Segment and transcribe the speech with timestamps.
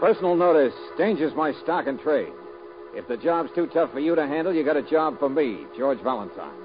[0.00, 2.32] Personal notice danger's my stock and trade.
[2.94, 5.66] If the job's too tough for you to handle, you got a job for me,
[5.76, 6.58] George Valentine.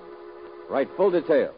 [0.69, 1.53] Write full details.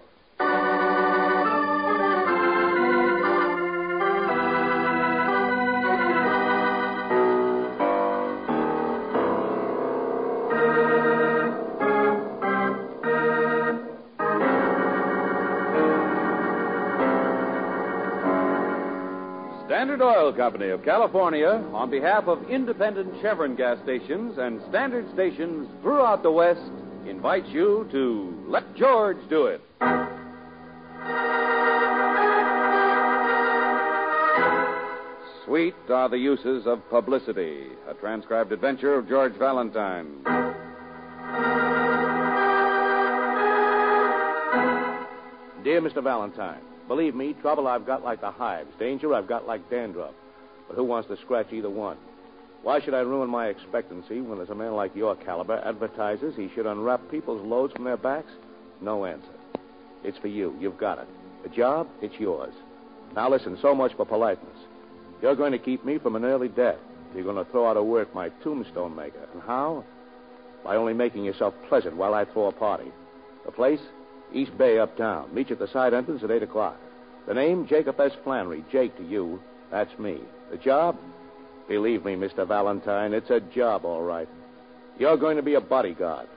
[19.67, 25.67] Standard Oil Company of California, on behalf of independent Chevron gas stations and standard stations
[25.81, 26.71] throughout the West,
[27.05, 29.59] invites you to Let George Do It.
[35.43, 40.23] Sweet are the uses of publicity, a transcribed adventure of George Valentine.
[45.65, 46.01] Dear Mr.
[46.01, 48.69] Valentine, believe me, trouble I've got like the hives.
[48.79, 50.13] Danger I've got like dandruff.
[50.67, 51.97] But who wants to scratch either one?
[52.63, 56.49] Why should I ruin my expectancy when there's a man like your caliber advertises he
[56.53, 58.31] should unwrap people's loads from their backs?
[58.81, 59.27] No answer.
[60.03, 60.55] It's for you.
[60.59, 61.07] You've got it.
[61.43, 62.53] The job, it's yours.
[63.15, 64.57] Now listen, so much for politeness.
[65.21, 66.77] You're going to keep me from an early death.
[67.15, 69.27] You're going to throw out of work my tombstone maker.
[69.33, 69.83] And how?
[70.63, 72.91] By only making yourself pleasant while I throw a party.
[73.45, 73.79] The place?
[74.37, 75.33] East Bay uptown.
[75.33, 76.77] Meet you at the side entrance at 8 o'clock.
[77.27, 78.11] The name, Jacob S.
[78.23, 78.63] Flannery.
[78.71, 79.41] Jake to you.
[79.71, 80.19] That's me.
[80.51, 80.97] The job?
[81.67, 82.47] Believe me, Mr.
[82.47, 84.29] Valentine, it's a job, all right.
[84.97, 86.27] You're going to be a bodyguard.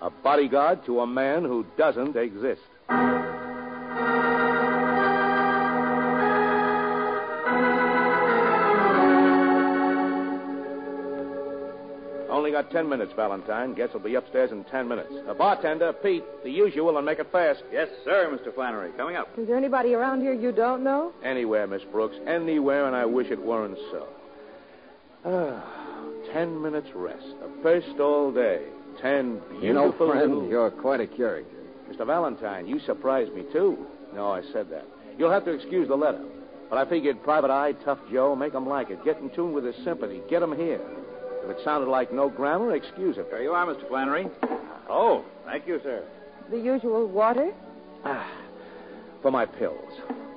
[0.00, 2.60] A bodyguard to a man who doesn't exist.
[12.62, 13.74] Got ten minutes, Valentine.
[13.74, 15.12] Guess I'll be upstairs in ten minutes.
[15.28, 17.62] A bartender, Pete, the usual, and make it fast.
[17.70, 18.54] Yes, sir, Mr.
[18.54, 18.90] Flannery.
[18.96, 19.28] Coming up.
[19.38, 21.12] Is there anybody around here you don't know?
[21.22, 22.16] Anywhere, Miss Brooks.
[22.26, 24.06] Anywhere, and I wish it weren't so.
[25.26, 25.62] Ah,
[26.32, 27.26] ten minutes rest.
[27.40, 28.62] The first all day.
[29.02, 31.56] Ten beautiful You know, friend, little- you're quite a character.
[31.90, 32.06] Mr.
[32.06, 33.86] Valentine, you surprised me, too.
[34.14, 34.86] No, I said that.
[35.18, 36.22] You'll have to excuse the letter.
[36.70, 39.04] But I figured Private Eye, Tough Joe, make him like it.
[39.04, 40.20] Get in tune with his sympathy.
[40.30, 40.80] Get him here.
[41.46, 43.30] If it sounded like no grammar, excuse it.
[43.30, 43.86] There you are, Mr.
[43.88, 44.26] Flannery.
[44.90, 46.02] Oh, thank you, sir.
[46.50, 47.52] The usual water?
[48.04, 48.28] Ah,
[49.22, 49.92] for my pills.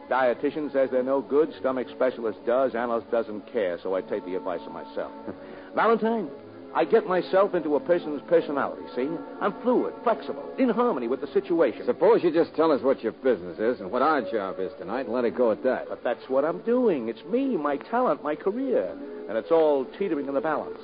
[0.07, 1.51] Dietitian says they're no good.
[1.59, 2.75] Stomach specialist does.
[2.75, 5.11] Analyst doesn't care, so I take the advice of myself.
[5.75, 6.29] Valentine,
[6.75, 9.09] I get myself into a person's personality, see?
[9.41, 11.87] I'm fluid, flexible, in harmony with the situation.
[11.87, 15.07] Suppose you just tell us what your business is and what our job is tonight
[15.07, 15.89] and let it go at that.
[15.89, 17.09] But that's what I'm doing.
[17.09, 18.95] It's me, my talent, my career.
[19.27, 20.79] And it's all teetering in the balance.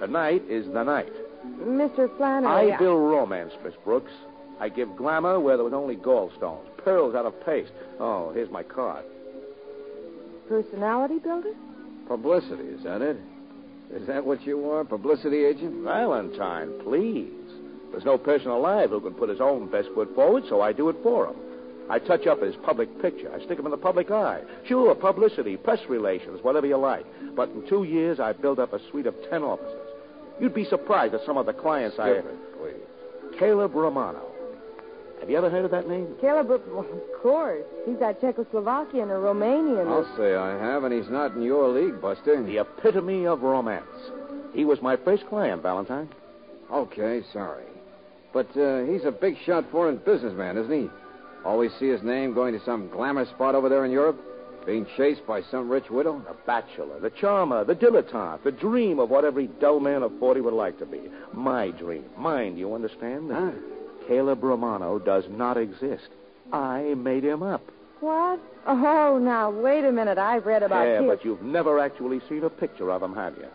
[0.00, 1.12] Tonight is the night.
[1.60, 2.14] Mr.
[2.16, 2.72] Flannery.
[2.72, 4.12] I build romance, Miss Brooks.
[4.58, 7.72] I give glamour where there was only gallstones, pearls out of paste.
[7.98, 9.04] Oh, here's my card.
[10.48, 11.52] Personality builder?
[12.08, 13.18] Publicity, is that it?
[13.92, 15.84] Is that what you are, publicity agent?
[15.84, 17.30] Valentine, please.
[17.90, 20.88] There's no person alive who can put his own best foot forward, so I do
[20.88, 21.36] it for him.
[21.90, 23.32] I touch up his public picture.
[23.34, 24.42] I stick him in the public eye.
[24.64, 27.04] Sure, publicity, press relations, whatever you like.
[27.34, 29.89] But in two years, I built up a suite of ten offices.
[30.40, 32.12] You'd be surprised at some of the clients I...
[32.12, 33.38] Skip it, please.
[33.38, 34.22] Caleb Romano.
[35.20, 36.14] Have you ever heard of that name?
[36.20, 37.62] Caleb, well, of course.
[37.86, 39.86] He's that Czechoslovakian or Romanian.
[39.86, 42.42] or- I'll say I have, and he's not in your league, Buster.
[42.42, 43.84] The epitome of romance.
[44.54, 46.08] He was my first client, Valentine.
[46.72, 47.64] Okay, sorry.
[48.32, 50.88] But uh, he's a big shot foreign businessman, isn't he?
[51.44, 54.18] Always see his name going to some glamour spot over there in Europe?
[54.66, 56.22] Being chased by some rich widow?
[56.28, 60.42] The bachelor, the charmer, the dilettante, the dream of what every dull man of 40
[60.42, 61.00] would like to be.
[61.32, 62.04] My dream.
[62.16, 63.30] Mine, you understand?
[63.32, 63.52] Huh?
[64.06, 66.08] Caleb Romano does not exist.
[66.52, 67.62] I made him up.
[68.00, 68.40] What?
[68.66, 70.18] Oh, now, wait a minute.
[70.18, 70.92] I've read about him.
[70.92, 71.18] yeah, Caleb.
[71.18, 73.48] but you've never actually seen a picture of him, have you?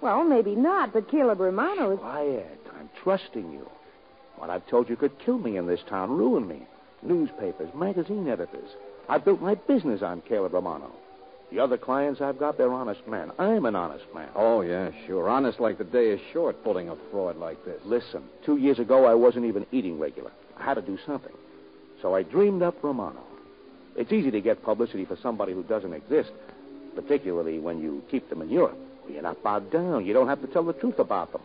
[0.00, 1.98] Well, maybe not, but Caleb Romano is.
[1.98, 2.60] Quiet.
[2.78, 3.68] I'm trusting you.
[4.36, 6.62] What I've told you could kill me in this town, ruin me.
[7.02, 8.68] Newspapers, magazine editors.
[9.08, 10.90] I built my business on Caleb Romano.
[11.52, 13.30] The other clients I've got, they're honest men.
[13.38, 14.28] I'm an honest man.
[14.34, 15.28] Oh, yeah, sure.
[15.28, 17.80] Honest like the day is short pulling a fraud like this.
[17.84, 20.32] Listen, two years ago, I wasn't even eating regular.
[20.58, 21.32] I had to do something.
[22.02, 23.22] So I dreamed up Romano.
[23.96, 26.30] It's easy to get publicity for somebody who doesn't exist.
[26.96, 28.78] particularly when you keep them in Europe.
[29.08, 30.04] You're not bogged down.
[30.04, 31.42] You don't have to tell the truth about them.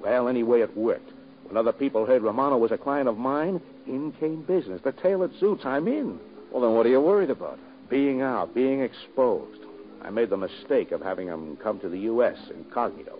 [0.00, 1.10] Well, anyway, it worked.
[1.44, 4.80] When other people heard Romano was a client of mine, in came business.
[4.82, 6.20] The tailored suits, I'm in.
[6.50, 7.58] Well, then what are you worried about?
[7.88, 9.60] Being out, being exposed.
[10.02, 12.38] I made the mistake of having him come to the U.S.
[12.54, 13.18] incognito.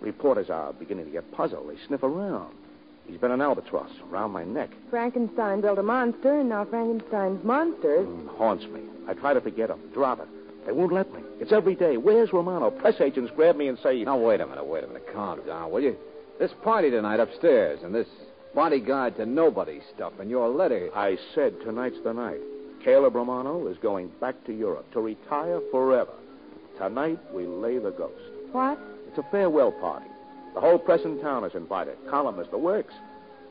[0.00, 1.70] Reporters are beginning to get puzzled.
[1.70, 2.54] They sniff around.
[3.06, 4.70] He's been an albatross around my neck.
[4.90, 8.06] Frankenstein built a monster, and now Frankenstein's monsters.
[8.06, 8.80] Mm, haunts me.
[9.08, 10.28] I try to forget him, drop it.
[10.66, 11.20] They won't let me.
[11.40, 11.96] It's every day.
[11.96, 12.70] Where's Romano?
[12.70, 15.06] Press agents grab me and say, Now, wait a minute, wait a minute.
[15.14, 15.96] Calm down, will you?
[16.40, 18.08] This party tonight upstairs, and this
[18.54, 20.90] bodyguard to nobody stuff, and your letter.
[20.94, 22.40] I said tonight's the night.
[22.86, 26.12] Caleb Romano is going back to Europe to retire forever.
[26.78, 28.14] Tonight we lay the ghost.
[28.52, 28.78] What?
[29.08, 30.06] It's a farewell party.
[30.54, 31.96] The whole press in town is invited.
[32.08, 32.94] Columnists, the works.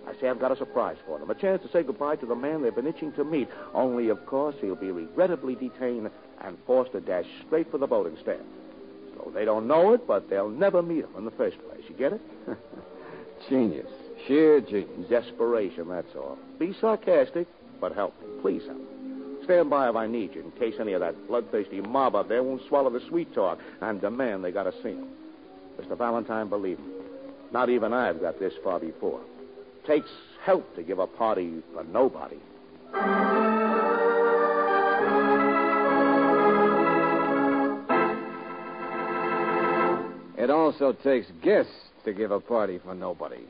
[0.07, 1.29] I say I've got a surprise for them.
[1.29, 3.49] A chance to say goodbye to the man they've been itching to meet.
[3.73, 6.09] Only, of course, he'll be regrettably detained
[6.39, 8.39] and forced to dash straight for the boating stand.
[9.17, 11.83] So they don't know it, but they'll never meet him in the first place.
[11.89, 12.21] You get it?
[13.49, 13.91] Genius.
[14.29, 15.09] Sheer genius.
[15.09, 16.37] Desperation, that's all.
[16.57, 17.47] Be sarcastic,
[17.81, 18.27] but help me.
[18.41, 18.94] Please help me.
[19.45, 22.41] Stand by if I need you, in case any of that bloodthirsty mob up there
[22.41, 24.97] won't swallow the sweet talk and demand they gotta see.
[25.79, 25.95] Mr.
[25.95, 26.93] Valentine, believe me,
[27.51, 29.21] not even I've got this far before.
[29.85, 30.09] Takes
[30.43, 32.37] help to give a party for nobody.
[40.37, 41.71] It also takes guests
[42.03, 43.45] to give a party for nobody.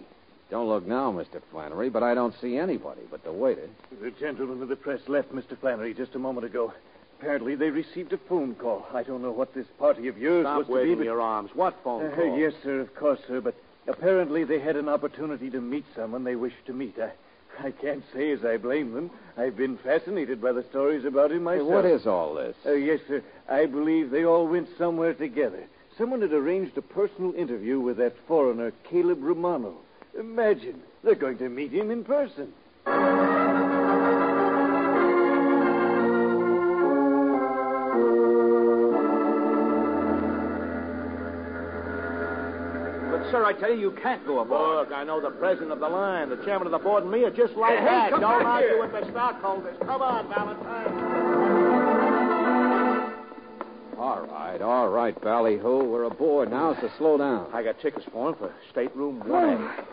[0.56, 1.42] Don't look now, Mr.
[1.52, 3.68] Flannery, but I don't see anybody but the waiter.
[4.02, 5.58] The gentlemen of the press left Mr.
[5.60, 6.72] Flannery just a moment ago.
[7.20, 8.88] Apparently, they received a phone call.
[8.94, 11.04] I don't know what this party of yours Stop was to waving be, but...
[11.08, 11.50] your arms.
[11.56, 12.38] What phone Uh, call?
[12.40, 13.42] yes, sir, of course, sir.
[13.42, 13.56] But
[13.86, 16.96] apparently, they had an opportunity to meet someone they wished to meet.
[17.02, 17.12] I,
[17.62, 19.12] I can't say as I blame them.
[19.38, 21.68] I've been fascinated by the stories about him Hey, myself.
[21.70, 22.56] what is all this?
[22.66, 23.22] Uh, yes, sir.
[23.50, 25.66] I believe they all went somewhere together.
[25.98, 29.80] Someone had arranged a personal interview with that foreigner, Caleb Romano.
[30.20, 32.54] Imagine, they're going to meet him in person.
[43.12, 44.88] But, sir, I tell you, you can't go aboard.
[44.88, 47.24] Look, I know the president of the line, the chairman of the board, and me
[47.24, 48.10] are just like Hey, hey, that.
[48.12, 48.82] come Don't back argue here.
[48.82, 49.78] with the stockholders.
[49.86, 50.92] Come on, Valentine.
[53.98, 55.84] All right, all right, ballyhoo.
[55.86, 57.50] We're aboard now, so slow down.
[57.54, 59.86] I got tickets for him for stateroom 1A.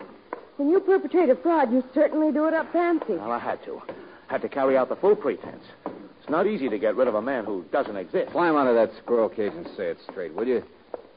[0.57, 3.13] When you perpetrate a fraud, you certainly do it up fancy.
[3.13, 3.81] Well, I had to.
[4.27, 5.63] Had to carry out the full pretense.
[5.85, 8.31] It's not easy to get rid of a man who doesn't exist.
[8.31, 10.63] Climb out of that squirrel cage and say it straight, will you?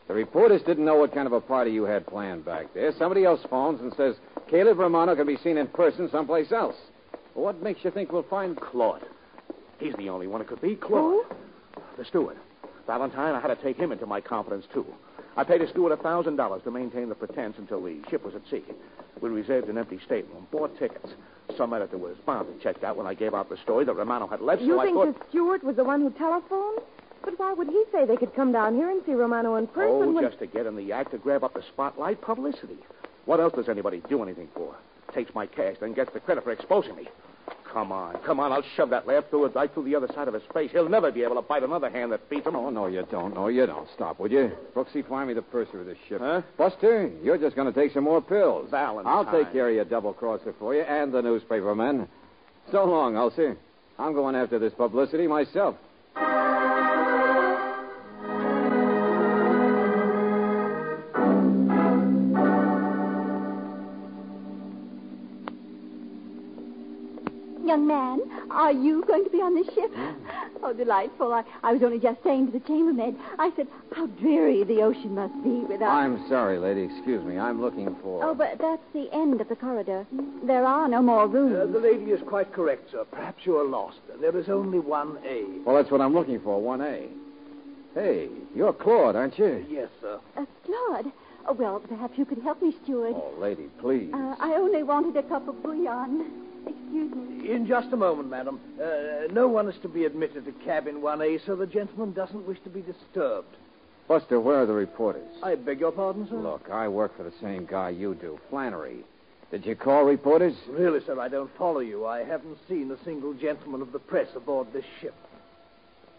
[0.09, 2.93] The reporters didn't know what kind of a party you had planned back there.
[2.99, 4.17] Somebody else phones and says
[4.49, 6.77] Caleb Romano can be seen in person someplace else.
[7.35, 9.05] Well, what makes you think we'll find Claude.
[9.79, 10.77] He's the only one it could be.
[10.77, 11.27] Claude.
[11.99, 12.37] The steward.
[12.87, 14.87] Valentine, I had to take him into my confidence, too.
[15.37, 18.35] I paid a steward a thousand dollars to maintain the pretense until the ship was
[18.35, 18.63] at sea.
[19.21, 21.11] We reserved an empty stateroom, bought tickets.
[21.57, 24.27] Some editor was bound to check out when I gave out the story that Romano
[24.27, 25.19] had left, You so I think thought...
[25.19, 26.81] the steward was the one who telephoned?
[27.23, 29.91] But why would he say they could come down here and see Romano in person?
[29.91, 30.25] Oh, when...
[30.25, 32.79] just to get in the act to grab up the spotlight publicity.
[33.27, 34.75] What else does anybody do anything for?
[35.13, 37.09] Takes my cash, then gets the credit for exposing me.
[37.73, 38.53] Come on, come on.
[38.53, 40.71] I'll shove that laugh through it right through the other side of his face.
[40.73, 42.57] He'll never be able to bite another hand that beats him.
[42.57, 43.35] Oh, no, you don't.
[43.35, 43.87] No, you don't.
[43.95, 44.53] Stop, would you?
[44.75, 46.21] Brooksy, find me the purser of this ship.
[46.21, 46.41] Huh?
[46.57, 48.71] Buster, you're just going to take some more pills.
[48.71, 49.13] Valentine.
[49.13, 52.09] I'll take care of your double crosser for you and the newspaper men.
[52.73, 53.57] So long, Ulcer.
[53.99, 55.77] I'm going after this publicity myself.
[67.77, 69.93] Young man, are you going to be on this ship?
[70.63, 71.31] Oh, delightful.
[71.35, 75.15] I, I was only just saying to the chambermaid, I said, how dreary the ocean
[75.15, 75.91] must be without.
[75.91, 76.85] I'm sorry, lady.
[76.85, 77.39] Excuse me.
[77.39, 78.25] I'm looking for.
[78.25, 80.07] Oh, but that's the end of the corridor.
[80.43, 81.55] There are no more rooms.
[81.55, 83.05] Uh, the lady is quite correct, sir.
[83.11, 83.99] Perhaps you are lost.
[84.23, 85.45] There is only one A.
[85.67, 86.59] Well, that's what I'm looking for.
[86.59, 87.09] 1A.
[87.93, 89.67] Hey, you're Claude, aren't you?
[89.69, 90.19] Yes, sir.
[90.39, 91.13] Uh, Claude.
[91.47, 93.15] Oh, well, perhaps you could help me, steward.
[93.15, 94.11] Oh, lady, please.
[94.15, 96.46] Uh, I only wanted a cup of bouillon.
[96.67, 97.51] Excuse me.
[97.51, 98.61] In just a moment, madam.
[98.81, 102.59] Uh, no one is to be admitted to cabin 1A, so the gentleman doesn't wish
[102.65, 103.55] to be disturbed.
[104.09, 105.29] Buster, where are the reporters?
[105.43, 106.37] I beg your pardon, sir?
[106.37, 109.05] Look, I work for the same guy you do, Flannery.
[109.51, 110.55] Did you call reporters?
[110.69, 112.07] Really, sir, I don't follow you.
[112.07, 115.15] I haven't seen a single gentleman of the press aboard this ship.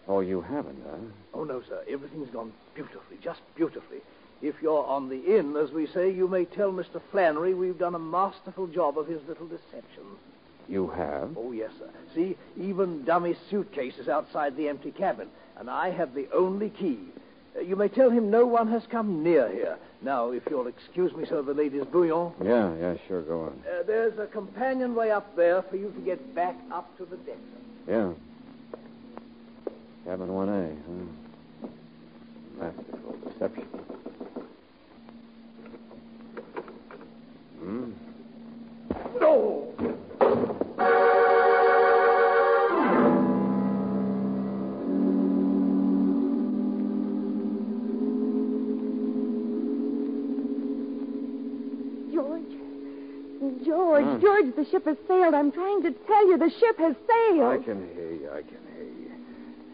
[0.06, 0.96] Oh, you haven't, huh?
[1.34, 1.82] Oh, no, sir.
[1.88, 3.98] Everything's gone beautifully, just beautifully.
[4.40, 7.02] If you're on the in, as we say, you may tell Mr.
[7.10, 10.18] Flannery we've done a masterful job of his little deceptions.
[10.68, 11.30] You have?
[11.36, 11.88] Oh, yes, sir.
[12.14, 15.28] See, even dummy suitcases outside the empty cabin.
[15.56, 16.98] and I have the only key.
[17.56, 19.78] Uh, you may tell him no one has come near here.
[20.02, 22.32] Now, if you'll excuse me, sir, the ladies' bouillon.
[22.44, 23.62] Yeah, yeah, sure, go on.
[23.66, 27.38] Uh, there's a companionway up there for you to get back up to the deck.
[27.88, 28.12] Yeah.
[30.04, 31.68] Cabin 1A, huh?
[32.60, 33.66] Masterful deception.
[37.60, 37.90] Hmm?
[39.20, 39.74] No!
[52.12, 52.42] George.
[53.64, 54.20] George, Hmm.
[54.20, 55.34] George, the ship has sailed.
[55.34, 57.60] I'm trying to tell you, the ship has sailed.
[57.60, 59.10] I can hear you, I can hear you.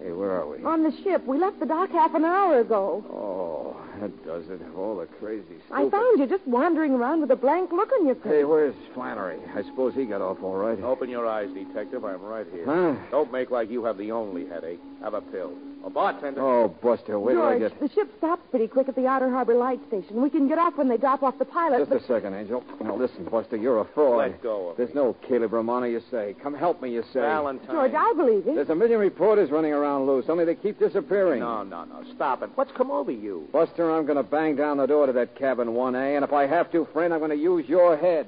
[0.02, 0.62] Hey, where are we?
[0.64, 1.24] On the ship.
[1.26, 3.04] We left the dock half an hour ago.
[3.10, 3.73] Oh,
[4.04, 4.60] that does it.
[4.76, 5.78] All the crazy stuff.
[5.78, 8.32] I found you just wandering around with a blank look on your face.
[8.32, 9.38] Hey, where's Flannery?
[9.54, 10.80] I suppose he got off all right.
[10.82, 12.04] Open your eyes, detective.
[12.04, 12.66] I'm right here.
[12.66, 12.94] Huh?
[13.10, 14.80] Don't make like you have the only headache.
[15.02, 15.52] Have a pill.
[15.84, 16.40] A bartender.
[16.40, 17.80] Oh, Buster, wait till I George, get...
[17.80, 20.22] the ship stops pretty quick at the Outer Harbor Light Station.
[20.22, 21.80] We can get off when they drop off the pilot.
[21.80, 22.02] Just but...
[22.02, 22.64] a second, Angel.
[22.80, 24.30] Now, listen, Buster, you're a fraud.
[24.30, 26.34] Let go of There's no Caleb Romano, you say.
[26.42, 27.20] Come help me, you say.
[27.20, 27.66] Valentine.
[27.66, 28.54] George, I believe it.
[28.54, 31.40] There's a million reporters running around loose, only they keep disappearing.
[31.40, 32.02] No, no, no.
[32.14, 32.50] Stop it.
[32.54, 33.46] What's come over you?
[33.52, 36.46] Buster, I'm going to bang down the door to that cabin 1A, and if I
[36.46, 38.26] have to, friend, I'm going to use your head.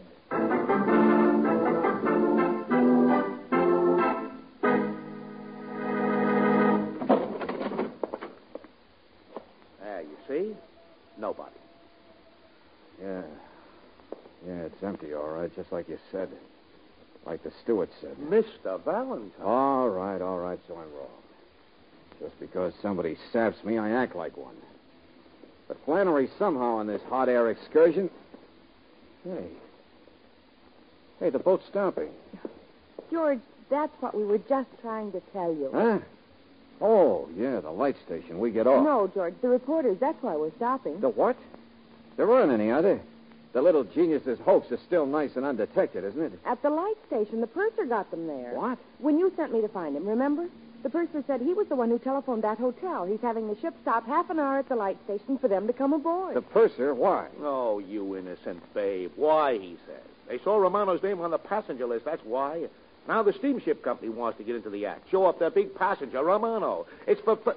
[9.87, 10.57] There, you see?
[11.17, 11.55] Nobody.
[13.01, 13.23] Yeah.
[14.45, 16.29] Yeah, it's empty, all right, just like you said.
[17.25, 18.17] Like the steward said.
[18.17, 18.83] Mr.
[18.85, 19.31] Valentine.
[19.45, 21.07] All right, all right, so I'm wrong.
[22.21, 24.57] Just because somebody saps me, I act like one.
[25.69, 28.11] But Flannery somehow on this hot air excursion.
[29.23, 29.47] Hey.
[31.21, 32.11] Hey, the boat's stopping.
[33.11, 33.41] George,
[33.71, 35.71] that's what we were just trying to tell you.
[35.73, 35.99] Huh?
[36.81, 38.39] Oh, yeah, the light station.
[38.39, 38.85] We get off.
[38.85, 41.01] No, George, the reporters, that's why we're stopping.
[41.01, 41.37] The what?
[42.17, 43.01] There aren't any, are there?
[43.53, 46.39] The little genius's hoax is still nice and undetected, isn't it?
[46.45, 48.53] At the light station, the purser got them there.
[48.53, 48.79] What?
[48.99, 50.49] When you sent me to find him, remember?
[50.83, 53.07] The purser said he was the one who telephoned that hotel.
[53.07, 55.73] He's having the ship stop half an hour at the light station for them to
[55.73, 56.37] come aboard.
[56.37, 56.95] The purser?
[56.95, 57.29] Why?
[57.41, 59.11] Oh, you innocent babe.
[59.17, 60.05] Why, he says.
[60.29, 62.05] They saw Romano's name on the passenger list.
[62.05, 62.67] That's why.
[63.09, 65.11] Now the steamship company wants to get into the act.
[65.11, 66.87] Show off their big passenger, Romano.
[67.07, 67.37] It's for...
[67.37, 67.53] pu-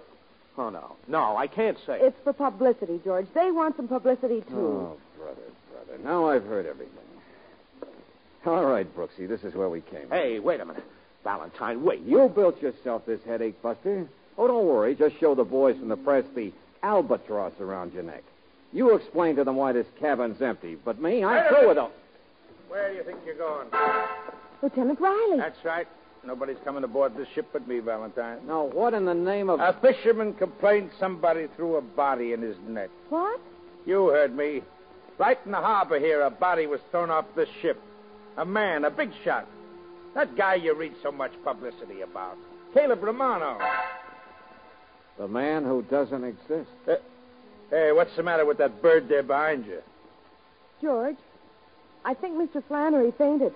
[0.57, 0.97] Oh, no.
[1.07, 1.99] No, I can't say.
[2.01, 3.27] It's for publicity, George.
[3.33, 4.55] They want some publicity, too.
[4.57, 5.41] Oh, brother,
[5.71, 6.03] brother.
[6.03, 6.93] Now I've heard everything.
[8.45, 10.09] All right, Brooksy, this is where we came.
[10.09, 10.83] Hey, wait a minute.
[11.23, 12.01] Valentine, wait.
[12.01, 14.07] You built yourself this headache, Buster.
[14.37, 14.95] Oh, don't worry.
[14.95, 16.51] Just show the boys from the press the
[16.83, 18.23] albatross around your neck.
[18.73, 20.75] You explain to them why this cabin's empty.
[20.83, 21.91] But me, I'm through with them.
[22.69, 23.67] Where do you think you're going?
[24.61, 25.37] Lieutenant Riley.
[25.37, 25.87] That's right.
[26.25, 28.39] Nobody's coming aboard this ship but me, Valentine.
[28.45, 29.59] Now, what in the name of...
[29.59, 32.89] A fisherman complained somebody threw a body in his net.
[33.09, 33.39] What?
[33.85, 34.61] You heard me.
[35.17, 37.81] Right in the harbor here, a body was thrown off this ship.
[38.37, 39.47] A man, a big shot.
[40.13, 42.37] That guy you read so much publicity about.
[42.73, 43.57] Caleb Romano.
[45.17, 46.69] The man who doesn't exist.
[46.87, 46.95] Uh,
[47.69, 49.81] hey, what's the matter with that bird there behind you?
[50.81, 51.17] George,
[52.05, 52.63] I think Mr.
[52.65, 53.53] Flannery fainted.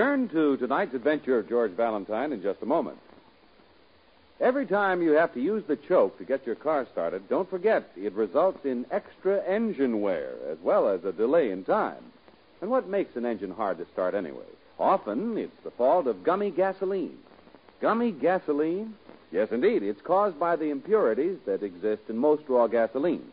[0.00, 2.96] Return to tonight's adventure of George Valentine in just a moment.
[4.40, 7.90] Every time you have to use the choke to get your car started, don't forget
[7.98, 12.02] it results in extra engine wear as well as a delay in time.
[12.62, 14.48] And what makes an engine hard to start anyway?
[14.78, 17.18] Often it's the fault of gummy gasoline.
[17.82, 18.94] Gummy gasoline?
[19.30, 19.82] Yes, indeed.
[19.82, 23.26] It's caused by the impurities that exist in most raw gasoline.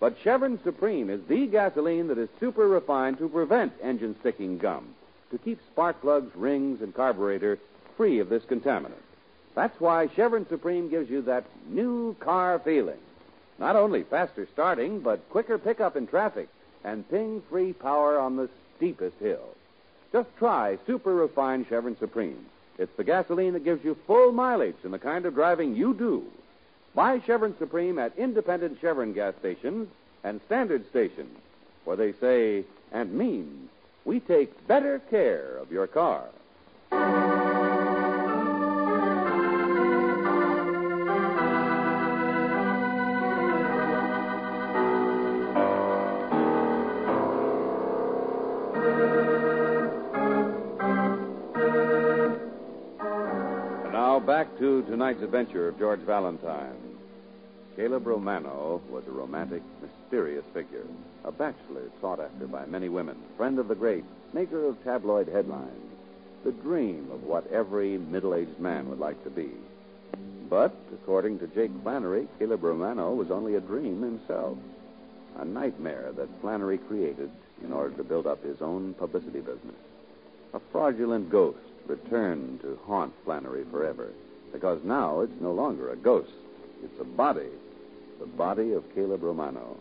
[0.00, 4.88] But Chevron Supreme is the gasoline that is super refined to prevent engine sticking gum,
[5.30, 7.58] to keep spark plugs, rings, and carburetor
[7.96, 8.92] free of this contaminant.
[9.54, 12.98] That's why Chevron Supreme gives you that new car feeling.
[13.58, 16.48] Not only faster starting, but quicker pickup in traffic
[16.82, 19.56] and ping free power on the steepest hills.
[20.12, 22.46] Just try super refined Chevron Supreme.
[22.78, 26.24] It's the gasoline that gives you full mileage in the kind of driving you do.
[26.94, 29.88] Buy Chevron Supreme at independent Chevron gas stations
[30.24, 31.36] and standard stations,
[31.84, 33.68] where they say and mean
[34.04, 36.24] we take better care of your car.
[53.82, 56.89] And now back to tonight's adventure of George Valentine.
[57.80, 60.84] Caleb Romano was a romantic, mysterious figure,
[61.24, 65.90] a bachelor sought after by many women, friend of the great, maker of tabloid headlines,
[66.44, 69.48] the dream of what every middle aged man would like to be.
[70.50, 74.58] But, according to Jake Flannery, Caleb Romano was only a dream himself,
[75.38, 77.30] a nightmare that Flannery created
[77.64, 79.80] in order to build up his own publicity business.
[80.52, 81.56] A fraudulent ghost
[81.86, 84.08] returned to haunt Flannery forever,
[84.52, 86.32] because now it's no longer a ghost,
[86.82, 87.48] it's a body,
[88.20, 89.78] the body of Caleb Romano.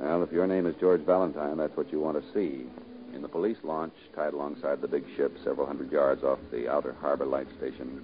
[0.00, 2.66] Well, if your name is George Valentine, that's what you want to see.
[3.14, 6.96] In the police launch, tied alongside the big ship several hundred yards off the outer
[7.00, 8.02] harbor light station.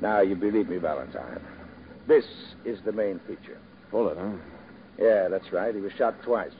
[0.00, 1.40] Now, you believe me, Valentine.
[2.06, 2.24] This
[2.64, 3.58] is the main feature.
[3.90, 4.36] Bullet, huh?
[4.98, 5.74] Yeah, that's right.
[5.74, 6.52] He was shot twice.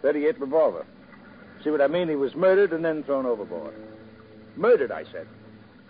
[0.00, 0.86] 38 revolver.
[1.62, 2.08] See what I mean?
[2.08, 3.74] He was murdered and then thrown overboard.
[4.56, 5.28] Murdered, I said.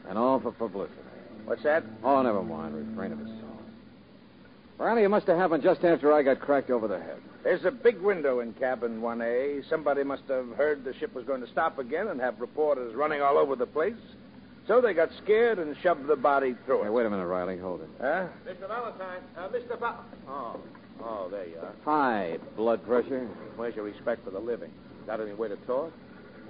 [0.08, 0.98] And all for publicity.
[1.44, 1.84] What's that?
[2.02, 2.74] Oh, never mind.
[2.74, 3.41] Refrain of his song.
[4.82, 7.18] Riley, it must have happened just after I got cracked over the head.
[7.44, 9.68] There's a big window in cabin 1A.
[9.70, 13.22] Somebody must have heard the ship was going to stop again and have reporters running
[13.22, 13.94] all over the place.
[14.66, 17.58] So they got scared and shoved the body through Hey, wait a minute, Riley.
[17.58, 17.90] Hold it.
[18.00, 18.26] Huh?
[18.44, 18.66] Mr.
[18.66, 19.20] Valentine.
[19.36, 19.78] Uh, Mr.
[19.78, 20.04] Val.
[20.28, 20.60] Oh.
[21.00, 21.74] Oh, there you are.
[21.84, 23.28] High blood pressure.
[23.54, 24.72] Where's your respect for the living?
[25.06, 25.92] Got any way to talk?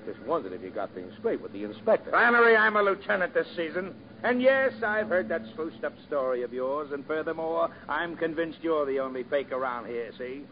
[0.07, 2.11] Just wondered if you got things straight with the inspector.
[2.11, 3.95] Flannery, I'm a lieutenant this season.
[4.25, 6.91] And yes, I've heard that sluiced up story of yours.
[6.93, 10.43] And furthermore, I'm convinced you're the only fake around here, see?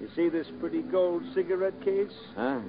[0.00, 2.12] You see this pretty gold cigarette case?
[2.36, 2.60] Huh?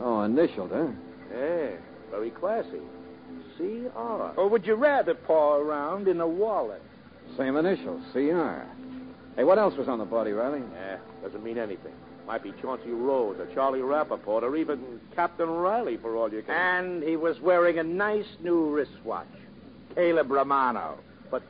[0.00, 0.88] Oh, initialed, huh?
[1.32, 1.70] Yeah,
[2.10, 2.80] very classy.
[3.58, 3.92] C.R.
[3.94, 6.82] Or oh, would you rather paw around in a wallet?
[7.36, 8.62] Same initials, CR.
[9.36, 10.62] Hey, what else was on the body, Riley?
[10.74, 11.92] Yeah, doesn't mean anything.
[12.30, 16.54] Might be Chauncey Rhodes or Charlie Rappaport or even Captain Riley for all you can.
[16.54, 19.26] And he was wearing a nice new wristwatch.
[19.96, 20.96] Caleb Romano.
[21.28, 21.42] But,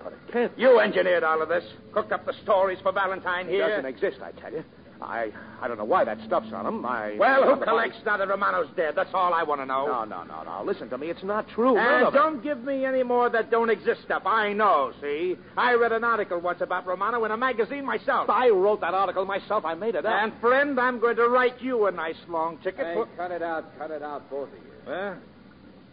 [0.00, 0.56] but it can't.
[0.56, 1.64] You engineered all of this.
[1.90, 3.68] Cooked up the stories for Valentine It here.
[3.68, 4.62] doesn't exist, I tell you.
[5.00, 6.84] I I don't know why that stuff's on him.
[6.84, 8.94] I Well, who collects now that Romano's dead?
[8.96, 9.86] That's all I want to know.
[9.86, 10.62] No, no, no, no.
[10.64, 11.08] Listen to me.
[11.08, 11.76] It's not true.
[11.76, 14.22] Eh, and of don't give me any more that don't exist stuff.
[14.26, 15.36] I know, see?
[15.56, 18.28] I read an article once about Romano in a magazine myself.
[18.28, 19.64] I wrote that article myself.
[19.64, 20.12] I made it up.
[20.12, 23.06] And, friend, I'm going to write you a nice long ticket Hey, for...
[23.16, 24.72] cut it out, cut it out, both of you.
[24.86, 25.16] Well.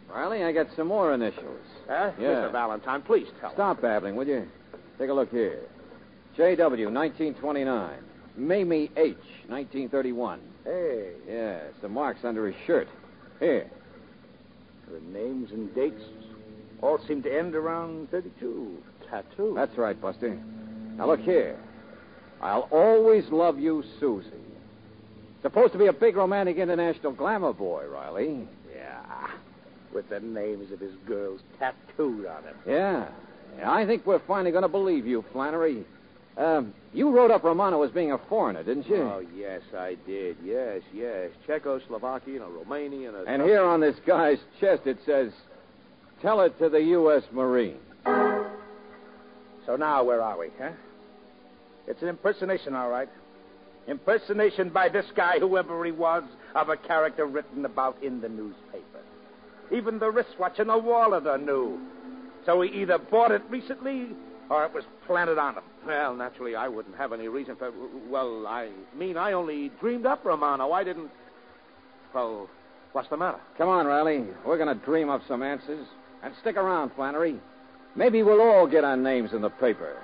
[0.08, 1.60] Riley, I got some more initials.
[1.88, 1.92] Eh?
[1.92, 2.12] Huh?
[2.18, 2.28] Yeah.
[2.28, 2.52] Mr.
[2.52, 3.54] Valentine, please tell me.
[3.54, 4.46] Stop babbling, will you?
[4.98, 5.62] Take a look here.
[6.36, 7.98] J.W., 1929.
[8.36, 9.16] Mamie H.,
[9.48, 10.40] 1931.
[10.64, 12.88] Hey, Yeah, some marks under his shirt.
[13.40, 13.66] Here.
[14.90, 16.02] the names and dates
[16.82, 18.76] all seem to end around 32.
[19.10, 19.52] Tattoo.
[19.54, 20.36] That's right, Buster.
[20.96, 21.56] Now look here.
[22.40, 24.28] I'll always love you, Susie.
[25.42, 28.46] Supposed to be a big romantic international glamour boy, Riley.
[28.74, 29.28] Yeah,
[29.94, 32.56] with the names of his girls tattooed on him.
[32.66, 33.08] Yeah.
[33.58, 35.84] yeah I think we're finally going to believe you, Flannery.
[36.36, 38.96] Um, you wrote up Romano as being a foreigner, didn't you?
[38.96, 40.36] Oh, yes, I did.
[40.44, 41.30] Yes, yes.
[41.48, 45.32] Czechoslovakian a Romanian or And here on this guy's chest it says,
[46.20, 47.22] Tell it to the U.S.
[47.32, 47.78] Marine.
[48.04, 50.70] So now, where are we, huh?
[51.86, 53.08] It's an impersonation, all right.
[53.86, 59.00] Impersonation by this guy, whoever he was, of a character written about in the newspaper.
[59.72, 61.80] Even the wristwatch and the wallet are new.
[62.44, 64.08] So he either bought it recently
[64.48, 65.64] or it was planted on him.
[65.86, 67.72] Well, naturally, I wouldn't have any reason for.
[68.08, 70.72] Well, I mean, I only dreamed up Romano.
[70.72, 71.10] I didn't.
[72.14, 72.48] Well,
[72.92, 73.40] what's the matter?
[73.58, 74.24] Come on, Riley.
[74.44, 75.86] We're going to dream up some answers.
[76.22, 77.38] And stick around, Flannery.
[77.94, 79.96] Maybe we'll all get our names in the paper.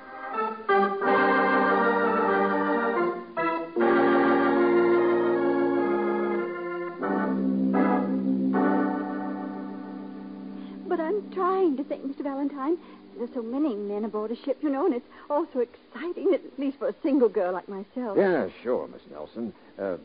[10.88, 12.22] But I'm trying to think, Mr.
[12.22, 12.76] Valentine.
[13.16, 16.40] There's so many men aboard a ship, you know, and it's all so exciting, at
[16.58, 18.16] least for a single girl like myself.
[18.16, 19.52] Yeah, sure, Miss Nelson.
[19.78, 19.96] Uh,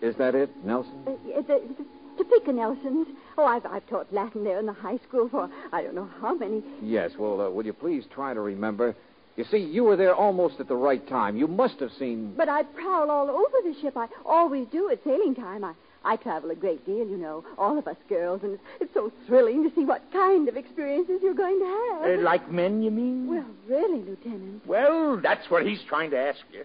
[0.00, 0.92] is that it, Nelson?
[1.06, 1.84] Uh, the, the
[2.24, 3.08] Topeka Nelsons.
[3.38, 6.34] Oh, I've, I've taught Latin there in the high school for I don't know how
[6.34, 6.62] many.
[6.82, 8.94] Yes, well, uh, will you please try to remember?
[9.36, 11.36] You see, you were there almost at the right time.
[11.36, 12.34] You must have seen.
[12.36, 13.96] But I prowl all over the ship.
[13.96, 15.64] I always do at sailing time.
[15.64, 15.72] I,
[16.04, 19.12] I travel a great deal, you know, all of us girls, and it's, it's so
[19.26, 22.18] thrilling to see what kind of experiences you're going to have.
[22.18, 23.28] Uh, like men, you mean?
[23.28, 24.66] Well, really, Lieutenant.
[24.66, 26.64] Well, that's what he's trying to ask you.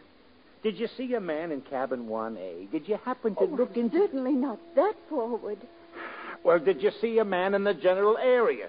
[0.64, 2.72] Did you see a man in cabin 1A?
[2.72, 3.98] Did you happen to Oh, look I'm into...
[4.00, 5.60] certainly not that forward.
[6.44, 8.68] Well, did you see a man in the general area?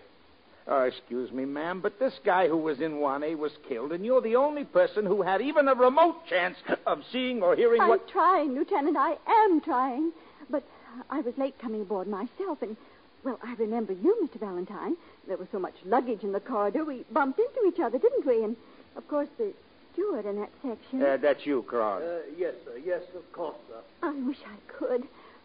[0.70, 4.20] Oh, excuse me, ma'am, but this guy who was in 1A was killed, and you're
[4.20, 8.06] the only person who had even a remote chance of seeing or hearing I'm what.
[8.10, 8.96] trying, Lieutenant.
[8.98, 10.12] I am trying.
[10.50, 10.62] But
[11.10, 12.76] I was late coming aboard myself, and
[13.24, 14.38] Well, I remember you, Mr.
[14.38, 14.96] Valentine.
[15.26, 18.44] There was so much luggage in the corridor, we bumped into each other, didn't we?
[18.44, 18.56] And,
[18.96, 19.52] of course, the
[19.92, 21.02] steward in that section.
[21.02, 22.02] Uh, that's you, Claude.
[22.02, 22.78] Uh, yes, sir.
[22.84, 23.80] Yes, of course, sir.
[24.02, 25.02] I wish I could.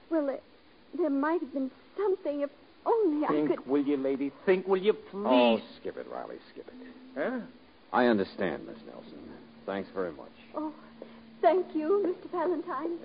[0.10, 0.40] Well, there,
[0.98, 2.50] there might have been something if
[2.86, 3.48] only I could.
[3.48, 4.32] Think, will you, lady?
[4.46, 5.26] Think, will you, please?
[5.26, 6.88] Oh, skip it, Riley, skip it.
[7.18, 7.40] Huh?
[7.92, 9.20] I understand, Miss Nelson.
[9.66, 10.32] Thanks very much.
[10.56, 10.72] Oh,
[11.42, 12.32] thank you, Mr.
[12.32, 12.98] Valentine.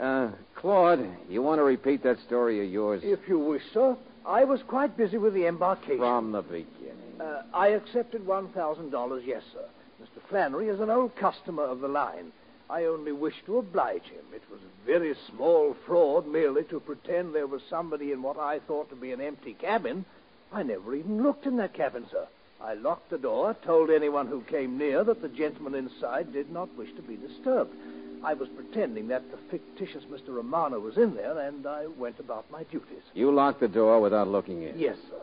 [0.00, 3.96] Uh, Claude, you want to repeat that story of yours If you wish, sir.
[4.26, 5.98] I was quite busy with the embarkation.
[5.98, 7.20] from the beginning?
[7.20, 9.64] Uh, I accepted $1,000, yes, sir.
[10.02, 10.22] Mr.
[10.28, 12.32] Flannery is an old customer of the line.
[12.70, 14.24] I only wished to oblige him.
[14.34, 18.60] It was a very small fraud merely to pretend there was somebody in what I
[18.60, 20.04] thought to be an empty cabin.
[20.52, 22.26] I never even looked in that cabin, sir.
[22.62, 26.74] I locked the door, told anyone who came near that the gentleman inside did not
[26.76, 27.74] wish to be disturbed.
[28.22, 30.34] I was pretending that the fictitious Mr.
[30.34, 33.02] Romano was in there, and I went about my duties.
[33.14, 34.78] You locked the door without looking in.
[34.78, 35.16] Yes, sir.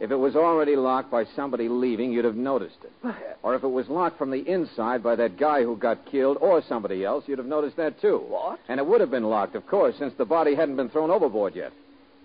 [0.00, 2.92] If it was already locked by somebody leaving, you'd have noticed it.
[3.02, 3.38] Perhaps.
[3.42, 6.62] Or if it was locked from the inside by that guy who got killed or
[6.62, 8.24] somebody else, you'd have noticed that too.
[8.26, 8.58] What?
[8.68, 11.54] And it would have been locked, of course, since the body hadn't been thrown overboard
[11.54, 11.72] yet.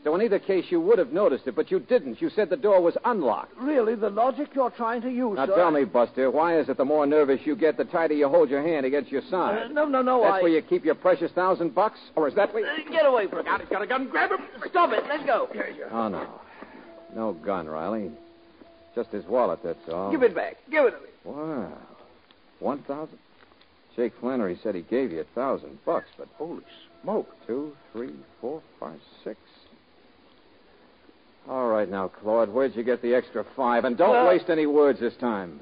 [0.06, 2.22] So in either case, you would have noticed it, but you didn't.
[2.22, 3.58] You said the door was unlocked.
[3.58, 5.56] Really, the logic you're trying to use, Now sir.
[5.56, 8.52] tell me, Buster, why is it the more nervous you get, the tighter you hold
[8.52, 9.72] your hand against your Uh, side?
[9.72, 10.22] no, no, no.
[10.22, 10.42] That's I...
[10.44, 11.98] where you keep your precious thousand bucks?
[12.16, 12.64] Or is that where...
[12.72, 14.08] Uh, Get away from God, he's got a gun.
[14.08, 14.38] Grab him.
[14.70, 15.04] Stop it.
[15.10, 15.50] Let's go.
[15.92, 16.28] Oh, no.
[17.16, 18.12] No gun, Riley.
[18.94, 20.12] Just his wallet, that's all.
[20.12, 20.58] Give it back.
[20.70, 21.08] Give it to me.
[21.24, 21.74] Wow.
[22.60, 23.18] One thousand?
[23.96, 26.62] Jake Flannery said he gave you a thousand bucks, but Holy
[27.02, 27.28] smoke.
[27.48, 29.40] two, three, four, five, six.
[31.48, 33.86] All right now, Claude, where'd you get the extra five?
[33.86, 35.60] And don't Well- waste any words this time.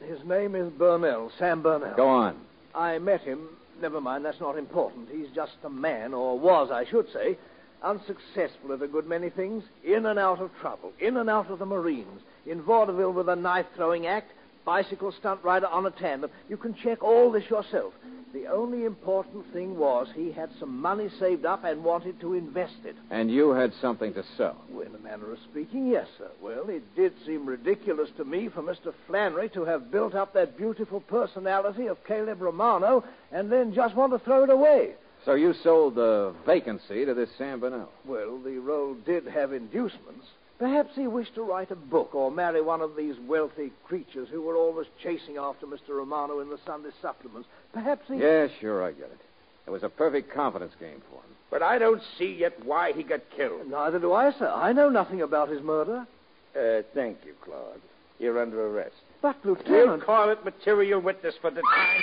[0.00, 1.94] His name is Burnell, Sam Burnell.
[1.94, 2.36] Go on.
[2.74, 3.48] I met him.
[3.80, 5.08] Never mind, that's not important.
[5.10, 7.38] He's just a man, or was, I should say,
[7.82, 11.58] unsuccessful at a good many things, in and out of trouble, in and out of
[11.58, 14.30] the Marines, in vaudeville with a knife throwing act,
[14.64, 16.30] bicycle stunt rider on a tandem.
[16.48, 17.94] You can check all this yourself.
[18.34, 22.74] The only important thing was he had some money saved up and wanted to invest
[22.84, 22.96] it.
[23.08, 24.56] And you had something to sell.
[24.68, 26.28] Well, in a manner of speaking, yes, sir.
[26.42, 28.92] Well, it did seem ridiculous to me for Mr.
[29.06, 34.12] Flannery to have built up that beautiful personality of Caleb Romano and then just want
[34.12, 34.94] to throw it away.
[35.24, 37.92] So you sold the vacancy to this Sam Burnell.
[38.04, 40.26] Well, the role did have inducements.
[40.58, 44.42] Perhaps he wished to write a book or marry one of these wealthy creatures who
[44.42, 45.90] were always chasing after Mr.
[45.90, 47.48] Romano in the Sunday supplements.
[47.72, 48.18] Perhaps he.
[48.18, 49.18] Yeah, sure, I get it.
[49.66, 51.36] It was a perfect confidence game for him.
[51.50, 53.68] But I don't see yet why he got killed.
[53.68, 54.48] Neither do I, sir.
[54.48, 56.06] I know nothing about his murder.
[56.54, 57.80] Uh, thank you, Claude.
[58.18, 58.94] You're under arrest.
[59.22, 59.88] But, Lieutenant.
[59.88, 62.02] We'll call it material witness for the time.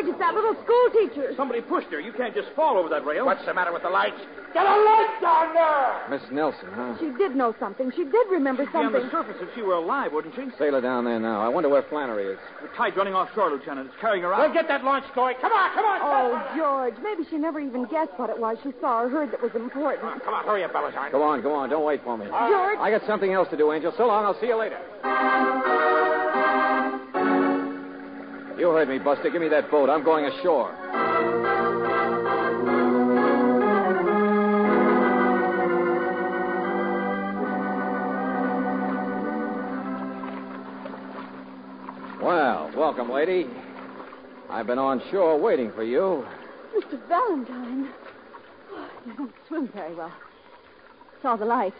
[0.00, 1.34] George, it's that little school teacher.
[1.36, 2.00] Somebody pushed her.
[2.00, 3.26] You can't just fall over that rail.
[3.26, 4.20] What's the matter with the lights?
[4.52, 6.10] Get a light down there!
[6.10, 6.96] Miss Nelson, huh?
[6.98, 7.92] She did know something.
[7.94, 10.42] She did remember She'd be on the surface if she were alive, wouldn't she?
[10.58, 11.40] Sail her down there now.
[11.40, 12.38] I wonder where Flannery is.
[12.60, 13.90] The tide's running offshore, Lieutenant.
[13.90, 14.40] It's carrying her out.
[14.40, 15.36] We'll get that launch going.
[15.40, 16.00] Come on, come on.
[16.02, 19.40] Oh, George, maybe she never even guessed what it was she saw or heard that
[19.40, 20.02] was important.
[20.24, 21.12] Come on, hurry up, Valentine.
[21.12, 21.70] Go on, go on.
[21.70, 22.26] Don't wait for me.
[22.26, 23.92] George, I got something else to do, Angel.
[23.96, 24.24] So long.
[24.24, 24.80] I'll see you later.
[28.60, 29.30] You heard me, Buster.
[29.30, 29.88] Give me that boat.
[29.88, 30.70] I'm going ashore.
[42.22, 43.46] Well, welcome, lady.
[44.50, 46.26] I've been on shore waiting for you.
[46.76, 47.08] Mr.
[47.08, 47.88] Valentine.
[48.72, 50.12] Oh, you don't swim very well.
[51.22, 51.76] Saw the lights.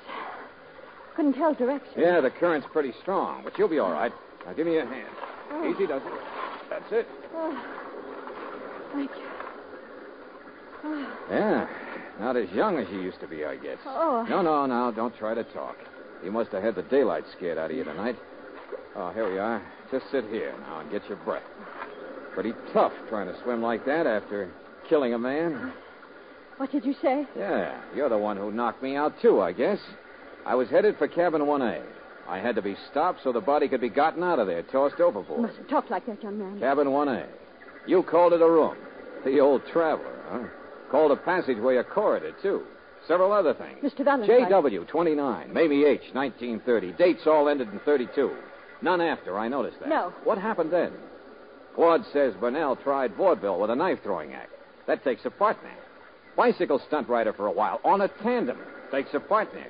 [1.15, 2.01] Couldn't tell direction.
[2.01, 4.13] Yeah, the current's pretty strong, but you'll be all right.
[4.47, 5.15] Now, give me your hand.
[5.51, 5.71] Oh.
[5.71, 6.50] Easy does it.
[6.71, 7.07] That's it.
[7.35, 7.65] Oh,
[8.95, 9.27] thank you.
[10.83, 11.69] Oh, Yeah,
[12.21, 13.79] not as young as you used to be, I guess.
[13.85, 14.25] Oh.
[14.29, 15.77] No, no, no, don't try to talk.
[16.25, 18.17] You must have had the daylight scared out of you tonight.
[18.97, 19.63] Oh, here we are.
[19.91, 21.43] Just sit here now and get your breath.
[22.35, 24.51] Pretty tough trying to swim like that after
[24.89, 25.73] killing a man.
[26.57, 27.27] what did you say?
[27.37, 29.79] Yeah, you're the one who knocked me out, too, I guess.
[30.47, 31.83] I was headed for cabin 1A.
[32.31, 34.95] I had to be stopped so the body could be gotten out of there, tossed
[34.99, 35.43] You overboard.
[35.43, 36.61] mustn't talk like that, young man.
[36.61, 37.27] Cabin 1A.
[37.87, 38.77] You called it a room.
[39.25, 40.47] The old traveler, huh?
[40.91, 42.63] Called a passageway a corridor, too.
[43.09, 43.83] Several other things.
[43.83, 44.05] Mr.
[44.05, 44.49] Valentine.
[44.49, 46.93] JW 29, Mamie H 1930.
[46.93, 48.31] Dates all ended in 32.
[48.83, 49.89] None after, I noticed that.
[49.89, 50.13] No.
[50.25, 50.93] What happened then?
[51.75, 54.53] Claude says Burnell tried vaudeville with a knife throwing act.
[54.87, 55.71] That takes a partner.
[56.37, 58.59] Bicycle stunt rider for a while on a tandem.
[58.93, 59.67] Takes a partner.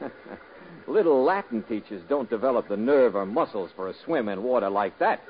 [0.88, 4.98] Little Latin teachers don't develop the nerve or muscles for a swim in water like
[4.98, 5.20] that.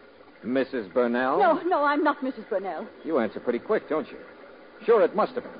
[0.44, 0.92] Mrs.
[0.92, 1.38] Burnell?
[1.38, 2.48] No, no, I'm not Mrs.
[2.48, 2.86] Burnell.
[3.04, 4.18] You answer pretty quick, don't you?
[4.84, 5.52] Sure, it must have been.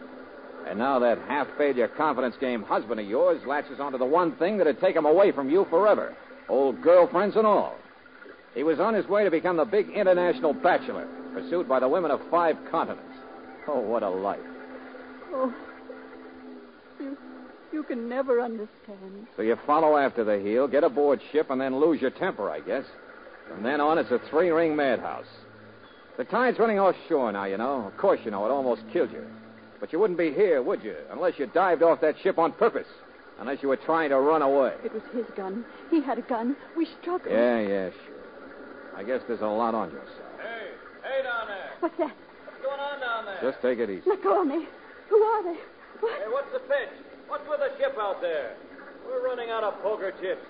[0.69, 4.59] And now that half failure confidence game husband of yours latches onto the one thing
[4.59, 6.17] that'd take him away from you forever
[6.49, 7.75] old girlfriends and all.
[8.55, 12.11] He was on his way to become the big international bachelor, pursued by the women
[12.11, 13.17] of five continents.
[13.67, 14.41] Oh, what a life.
[15.33, 15.55] Oh,
[17.01, 17.17] you,
[17.73, 19.27] you can never understand.
[19.37, 22.61] So you follow after the heel, get aboard ship, and then lose your temper, I
[22.61, 22.85] guess.
[23.49, 25.27] From then on, it's a three ring madhouse.
[26.17, 27.87] The tide's running offshore now, you know.
[27.87, 29.25] Of course, you know, it almost killed you.
[29.81, 30.95] But you wouldn't be here, would you?
[31.11, 32.87] Unless you dived off that ship on purpose.
[33.41, 34.75] Unless you were trying to run away.
[34.85, 35.65] It was his gun.
[35.91, 36.55] He had a gun.
[36.77, 37.33] We struggled.
[37.33, 38.97] Yeah, yeah, sure.
[38.97, 40.41] I guess there's a lot on your side.
[40.41, 40.69] Hey,
[41.03, 41.71] hey down there.
[41.81, 42.13] What's that?
[42.45, 43.51] What's going on down there?
[43.51, 44.03] Just take it easy.
[44.07, 44.67] Let go of me.
[45.09, 45.59] Who are they?
[46.01, 46.13] What?
[46.13, 47.12] Hey, what's the pitch?
[47.33, 48.57] What's with the ship out there?
[49.07, 50.45] We're running out of poker chips.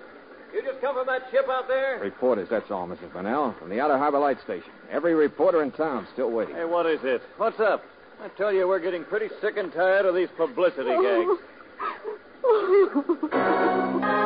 [0.52, 2.00] You just come from that ship out there?
[2.00, 3.12] Reporters, that's all, Mrs.
[3.12, 3.54] Burnell.
[3.60, 4.68] From the Outer Harbor Light Station.
[4.90, 6.56] Every reporter in town still waiting.
[6.56, 7.22] Hey, what is it?
[7.36, 7.84] What's up?
[8.20, 11.38] I tell you, we're getting pretty sick and tired of these publicity Oh.
[12.42, 14.18] gags.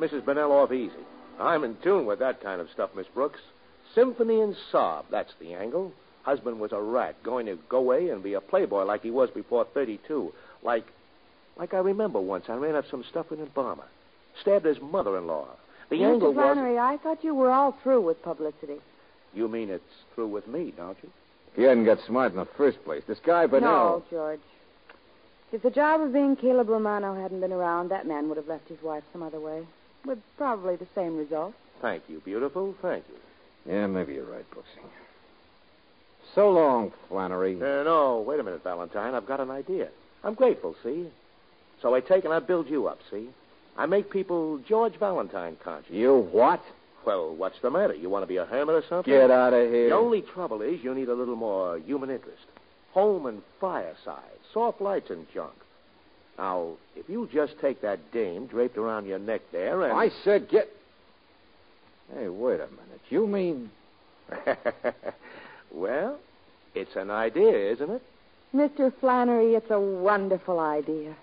[0.00, 0.24] let Mrs.
[0.24, 0.92] Burnell off easy.
[1.38, 3.40] I'm in tune with that kind of stuff, Miss Brooks.
[3.94, 5.92] Symphony and sob, that's the angle.
[6.22, 9.28] Husband was a rat, going to go away and be a playboy like he was
[9.30, 10.32] before 32.
[10.62, 10.84] Like,
[11.56, 13.84] like I remember once, I ran up some stuff in a bomber.
[14.40, 15.48] Stabbed his mother-in-law.
[15.90, 16.36] The angle Mr.
[16.36, 16.44] was...
[16.54, 18.78] Flannery, I thought you were all through with publicity.
[19.34, 21.10] You mean it's through with me, don't you?
[21.54, 23.02] He hadn't got smart in the first place.
[23.06, 23.98] This guy Burnell.
[23.98, 24.40] No, George.
[25.50, 28.68] If the job of being Caleb Romano hadn't been around, that man would have left
[28.68, 29.66] his wife some other way.
[30.04, 31.54] With probably the same result.
[31.80, 32.74] Thank you, beautiful.
[32.82, 33.72] Thank you.
[33.72, 34.84] Yeah, maybe you're right, Brooksy.
[36.34, 37.56] So long, Flannery.
[37.56, 39.14] Uh, no, wait a minute, Valentine.
[39.14, 39.88] I've got an idea.
[40.24, 41.08] I'm grateful, see?
[41.80, 43.28] So I take and I build you up, see?
[43.76, 45.92] I make people George Valentine conscious.
[45.92, 46.62] You what?
[47.04, 47.94] Well, what's the matter?
[47.94, 49.12] You want to be a hermit or something?
[49.12, 49.88] Get out of here.
[49.88, 52.44] The only trouble is you need a little more human interest.
[52.92, 55.52] Home and fireside, soft lights and junk.
[56.38, 59.92] Now, if you just take that dame draped around your neck there and...
[59.92, 60.68] I said get.
[62.14, 63.00] Hey, wait a minute.
[63.08, 63.70] You mean.
[65.72, 66.18] well,
[66.74, 68.02] it's an idea, isn't it?
[68.54, 68.92] Mr.
[69.00, 71.14] Flannery, it's a wonderful idea.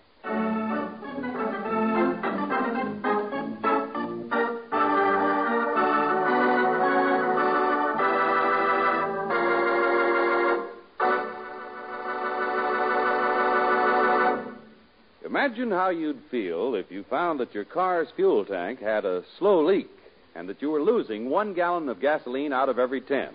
[15.30, 19.64] Imagine how you'd feel if you found that your car's fuel tank had a slow
[19.64, 19.92] leak
[20.34, 23.30] and that you were losing one gallon of gasoline out of every ten.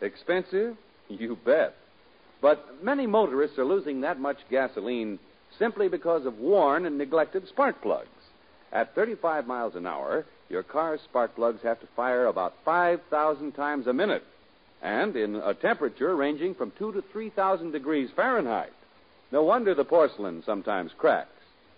[0.00, 0.76] Expensive?
[1.08, 1.74] You bet.
[2.40, 5.18] But many motorists are losing that much gasoline
[5.58, 8.08] simply because of worn and neglected spark plugs.
[8.72, 13.88] At 35 miles an hour, your car's spark plugs have to fire about 5,000 times
[13.88, 14.22] a minute,
[14.80, 18.72] and in a temperature ranging from 2 to 3,000 degrees Fahrenheit.
[19.32, 21.30] No wonder the porcelain sometimes cracks.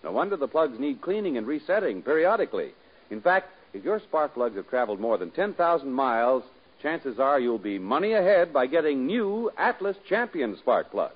[0.03, 2.73] No wonder the plugs need cleaning and resetting periodically.
[3.09, 6.43] In fact, if your spark plugs have traveled more than 10,000 miles,
[6.83, 11.15] chances are you'll be money ahead by getting new Atlas Champion spark plugs.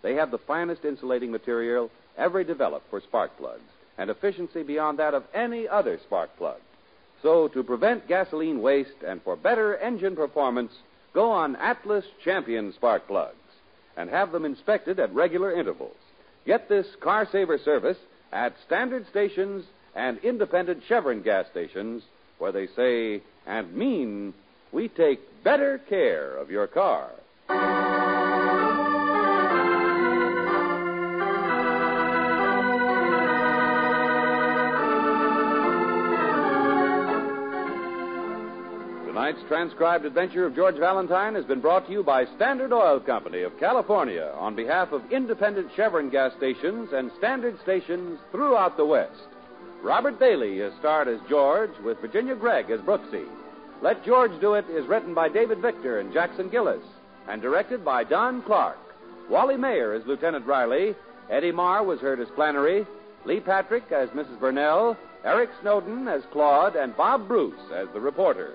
[0.00, 3.60] They have the finest insulating material ever developed for spark plugs
[3.98, 6.60] and efficiency beyond that of any other spark plug.
[7.22, 10.72] So, to prevent gasoline waste and for better engine performance,
[11.12, 13.36] go on Atlas Champion spark plugs
[13.98, 15.96] and have them inspected at regular intervals.
[16.46, 17.98] Get this car saver service
[18.32, 22.04] at standard stations and independent Chevron gas stations
[22.38, 24.32] where they say and mean
[24.70, 27.10] we take better care of your car.
[39.28, 43.42] Tonight's transcribed adventure of George Valentine has been brought to you by Standard Oil Company
[43.42, 49.20] of California on behalf of independent Chevron gas stations and standard stations throughout the West.
[49.82, 53.26] Robert Bailey is starred as George with Virginia Gregg as Brooksy.
[53.82, 56.80] Let George Do It is written by David Victor and Jackson Gillis
[57.28, 58.78] and directed by Don Clark.
[59.28, 60.94] Wally Maher is Lieutenant Riley.
[61.28, 62.86] Eddie Marr was heard as Flannery.
[63.26, 64.40] Lee Patrick as Mrs.
[64.40, 64.96] Burnell.
[65.22, 66.76] Eric Snowden as Claude.
[66.76, 68.54] And Bob Bruce as the reporter.